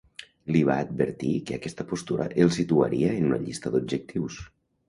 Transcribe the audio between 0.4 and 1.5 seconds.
Li va advertir